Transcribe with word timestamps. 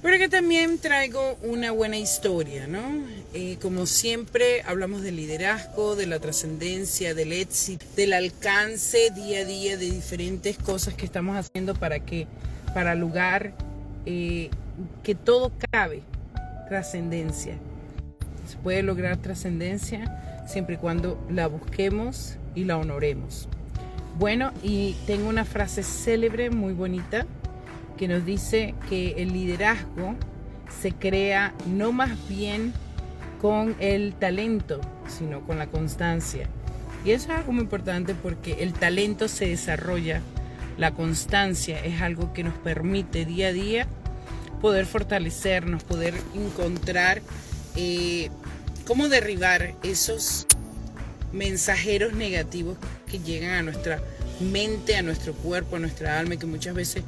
Pero 0.00 0.16
que 0.16 0.28
también 0.28 0.78
traigo 0.78 1.36
una 1.42 1.72
buena 1.72 1.96
historia, 1.96 2.68
¿no? 2.68 2.80
Eh, 3.34 3.58
como 3.60 3.84
siempre 3.86 4.62
hablamos 4.62 5.02
del 5.02 5.16
liderazgo, 5.16 5.96
de 5.96 6.06
la 6.06 6.20
trascendencia, 6.20 7.14
del 7.14 7.32
éxito, 7.32 7.84
del 7.96 8.12
alcance 8.12 9.10
día 9.10 9.40
a 9.40 9.44
día 9.44 9.76
de 9.76 9.90
diferentes 9.90 10.56
cosas 10.56 10.94
que 10.94 11.04
estamos 11.04 11.36
haciendo 11.36 11.74
para 11.74 11.98
que, 11.98 12.28
para 12.74 12.94
lugar 12.94 13.54
eh, 14.06 14.50
que 15.02 15.16
todo 15.16 15.50
cabe, 15.72 16.02
trascendencia. 16.68 17.56
Se 18.48 18.56
puede 18.58 18.82
lograr 18.82 19.16
trascendencia 19.16 20.44
siempre 20.46 20.76
y 20.76 20.78
cuando 20.78 21.18
la 21.28 21.48
busquemos 21.48 22.36
y 22.54 22.64
la 22.64 22.78
honoremos. 22.78 23.48
Bueno, 24.16 24.52
y 24.62 24.96
tengo 25.06 25.28
una 25.28 25.44
frase 25.44 25.82
célebre 25.82 26.50
muy 26.50 26.72
bonita 26.72 27.26
que 27.98 28.08
nos 28.08 28.24
dice 28.24 28.74
que 28.88 29.14
el 29.18 29.32
liderazgo 29.32 30.16
se 30.80 30.92
crea 30.92 31.52
no 31.66 31.92
más 31.92 32.10
bien 32.28 32.72
con 33.40 33.76
el 33.78 34.14
talento, 34.14 34.80
sino 35.06 35.42
con 35.42 35.58
la 35.58 35.66
constancia. 35.66 36.48
Y 37.04 37.10
eso 37.10 37.32
es 37.32 37.38
algo 37.38 37.52
muy 37.52 37.62
importante 37.62 38.14
porque 38.14 38.62
el 38.62 38.72
talento 38.72 39.28
se 39.28 39.48
desarrolla, 39.48 40.22
la 40.78 40.92
constancia 40.92 41.84
es 41.84 42.00
algo 42.00 42.32
que 42.32 42.44
nos 42.44 42.54
permite 42.54 43.24
día 43.24 43.48
a 43.48 43.52
día 43.52 43.86
poder 44.60 44.86
fortalecernos, 44.86 45.84
poder 45.84 46.14
encontrar 46.34 47.22
eh, 47.76 48.30
cómo 48.86 49.08
derribar 49.08 49.74
esos 49.82 50.46
mensajeros 51.32 52.14
negativos 52.14 52.76
que 53.10 53.18
llegan 53.18 53.52
a 53.52 53.62
nuestra 53.62 54.00
mente, 54.40 54.96
a 54.96 55.02
nuestro 55.02 55.32
cuerpo, 55.34 55.76
a 55.76 55.78
nuestra 55.78 56.18
alma, 56.18 56.36
que 56.36 56.46
muchas 56.46 56.74
veces 56.74 57.02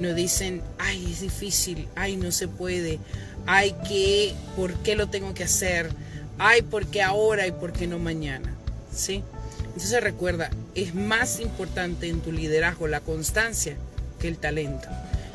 nos 0.00 0.14
dicen, 0.14 0.62
ay, 0.78 1.12
es 1.12 1.20
difícil, 1.20 1.88
ay, 1.94 2.16
no 2.16 2.32
se 2.32 2.48
puede, 2.48 2.98
ay, 3.46 3.74
¿qué? 3.86 4.34
¿Por 4.56 4.74
qué 4.78 4.96
lo 4.96 5.08
tengo 5.08 5.34
que 5.34 5.44
hacer? 5.44 5.90
Ay, 6.38 6.62
¿por 6.62 6.86
qué 6.86 7.02
ahora 7.02 7.46
y 7.46 7.52
por 7.52 7.72
qué 7.72 7.86
no 7.86 7.98
mañana? 7.98 8.54
¿Sí? 8.94 9.22
Entonces 9.66 10.02
recuerda, 10.02 10.50
es 10.74 10.94
más 10.94 11.40
importante 11.40 12.08
en 12.08 12.20
tu 12.20 12.32
liderazgo 12.32 12.86
la 12.86 13.00
constancia 13.00 13.76
que 14.20 14.28
el 14.28 14.38
talento. 14.38 14.88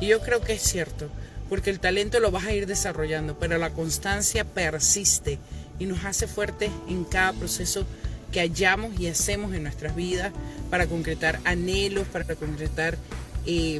Y 0.00 0.08
yo 0.08 0.20
creo 0.20 0.40
que 0.40 0.54
es 0.54 0.62
cierto, 0.62 1.08
porque 1.48 1.70
el 1.70 1.80
talento 1.80 2.20
lo 2.20 2.30
vas 2.30 2.44
a 2.44 2.52
ir 2.52 2.66
desarrollando, 2.66 3.38
pero 3.38 3.58
la 3.58 3.70
constancia 3.70 4.44
persiste 4.44 5.38
y 5.78 5.86
nos 5.86 6.04
hace 6.04 6.26
fuertes 6.26 6.70
en 6.88 7.04
cada 7.04 7.32
proceso 7.32 7.84
que 8.32 8.40
hallamos 8.40 8.98
y 8.98 9.06
hacemos 9.06 9.54
en 9.54 9.62
nuestras 9.62 9.94
vidas 9.94 10.32
para 10.70 10.86
concretar 10.86 11.38
anhelos, 11.44 12.06
para 12.08 12.34
concretar 12.34 12.98
eh, 13.46 13.78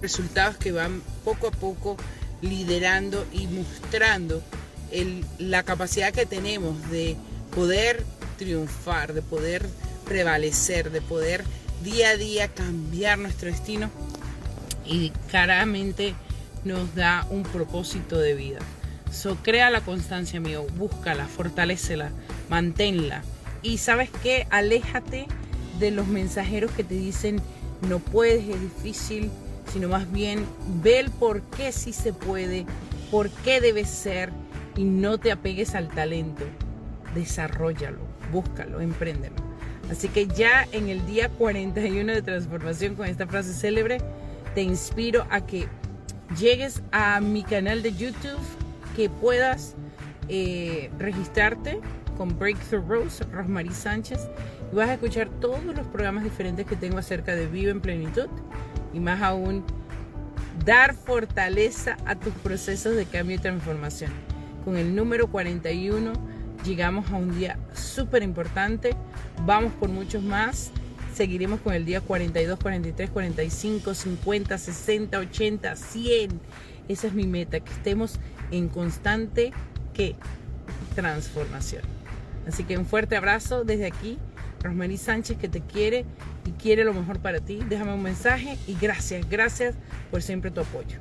resultados 0.00 0.56
que 0.56 0.72
van 0.72 1.02
poco 1.24 1.48
a 1.48 1.50
poco 1.50 1.96
liderando 2.40 3.24
y 3.32 3.46
mostrando 3.46 4.42
la 5.38 5.62
capacidad 5.62 6.12
que 6.12 6.26
tenemos 6.26 6.90
de 6.90 7.16
poder 7.54 8.04
triunfar, 8.36 9.14
de 9.14 9.22
poder 9.22 9.66
prevalecer, 10.04 10.90
de 10.90 11.00
poder 11.00 11.44
día 11.82 12.10
a 12.10 12.16
día 12.16 12.48
cambiar 12.48 13.18
nuestro 13.18 13.50
destino 13.50 13.90
y 14.84 15.10
claramente 15.30 16.14
nos 16.64 16.94
da 16.94 17.26
un 17.30 17.42
propósito 17.42 18.18
de 18.18 18.34
vida. 18.34 18.58
So, 19.10 19.36
crea 19.36 19.70
la 19.70 19.82
constancia, 19.82 20.38
amigo, 20.38 20.66
búscala, 20.76 21.26
fortalecela, 21.26 22.10
manténla. 22.48 23.22
Y 23.62 23.78
sabes 23.78 24.10
qué, 24.22 24.46
aléjate 24.50 25.26
de 25.78 25.90
los 25.90 26.06
mensajeros 26.06 26.70
que 26.72 26.84
te 26.84 26.94
dicen 26.94 27.40
no 27.88 27.98
puedes, 27.98 28.48
es 28.48 28.60
difícil, 28.60 29.30
sino 29.72 29.88
más 29.88 30.10
bien 30.10 30.44
ve 30.82 31.00
el 31.00 31.10
por 31.10 31.42
qué 31.42 31.72
sí 31.72 31.92
se 31.92 32.12
puede, 32.12 32.66
por 33.10 33.30
qué 33.30 33.60
debe 33.60 33.84
ser 33.84 34.30
y 34.76 34.84
no 34.84 35.18
te 35.18 35.32
apegues 35.32 35.74
al 35.74 35.88
talento. 35.88 36.44
Desarrollalo, 37.14 38.00
búscalo, 38.30 38.80
empréndelo. 38.80 39.36
Así 39.90 40.08
que 40.08 40.26
ya 40.26 40.66
en 40.72 40.88
el 40.88 41.04
día 41.06 41.28
41 41.28 42.12
de 42.12 42.22
transformación 42.22 42.94
con 42.94 43.06
esta 43.06 43.26
frase 43.26 43.52
célebre, 43.52 43.98
te 44.54 44.62
inspiro 44.62 45.26
a 45.30 45.44
que 45.44 45.66
llegues 46.38 46.82
a 46.92 47.20
mi 47.20 47.42
canal 47.42 47.82
de 47.82 47.92
YouTube, 47.92 48.38
que 48.96 49.10
puedas 49.10 49.74
eh, 50.28 50.90
registrarte 50.98 51.80
con 52.16 52.38
Breakthrough 52.38 52.88
Rose, 52.88 53.24
Rosmarie 53.24 53.72
Sánchez, 53.72 54.28
y 54.72 54.76
vas 54.76 54.88
a 54.88 54.94
escuchar 54.94 55.28
todos 55.40 55.64
los 55.64 55.86
programas 55.88 56.24
diferentes 56.24 56.66
que 56.66 56.76
tengo 56.76 56.98
acerca 56.98 57.34
de 57.34 57.46
Vive 57.46 57.70
en 57.70 57.80
Plenitud 57.80 58.28
y 58.92 59.00
más 59.00 59.22
aún 59.22 59.64
dar 60.64 60.94
fortaleza 60.94 61.96
a 62.06 62.14
tus 62.14 62.32
procesos 62.34 62.94
de 62.96 63.06
cambio 63.06 63.36
y 63.36 63.38
transformación. 63.38 64.12
Con 64.64 64.76
el 64.76 64.94
número 64.94 65.28
41 65.28 66.12
llegamos 66.64 67.10
a 67.10 67.16
un 67.16 67.36
día 67.36 67.58
súper 67.74 68.22
importante, 68.22 68.94
vamos 69.44 69.72
por 69.72 69.88
muchos 69.88 70.22
más, 70.22 70.70
seguiremos 71.14 71.60
con 71.60 71.74
el 71.74 71.84
día 71.84 72.00
42, 72.00 72.58
43, 72.58 73.10
45, 73.10 73.94
50, 73.94 74.58
60, 74.58 75.18
80, 75.18 75.76
100. 75.76 76.40
Esa 76.88 77.06
es 77.06 77.12
mi 77.12 77.26
meta, 77.26 77.60
que 77.60 77.72
estemos 77.72 78.18
en 78.50 78.68
constante 78.68 79.52
¿qué? 79.94 80.16
transformación. 80.94 82.01
Así 82.46 82.64
que 82.64 82.76
un 82.76 82.86
fuerte 82.86 83.16
abrazo 83.16 83.64
desde 83.64 83.86
aquí 83.86 84.18
Rosemary 84.62 84.96
Sánchez 84.96 85.38
que 85.38 85.48
te 85.48 85.60
quiere 85.60 86.04
y 86.46 86.52
quiere 86.52 86.84
lo 86.84 86.94
mejor 86.94 87.18
para 87.20 87.40
ti. 87.40 87.60
Déjame 87.68 87.94
un 87.94 88.02
mensaje 88.02 88.58
y 88.66 88.76
gracias, 88.80 89.28
gracias 89.28 89.74
por 90.10 90.22
siempre 90.22 90.50
tu 90.50 90.60
apoyo. 90.60 90.98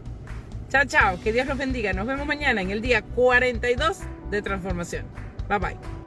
Chao, 0.69 0.85
chao, 0.85 1.19
que 1.21 1.33
Dios 1.33 1.47
los 1.47 1.57
bendiga. 1.57 1.93
Nos 1.93 2.07
vemos 2.07 2.25
mañana 2.25 2.61
en 2.61 2.71
el 2.71 2.81
día 2.81 3.01
42 3.01 3.99
de 4.29 4.41
transformación. 4.41 5.05
Bye 5.49 5.59
bye. 5.59 6.00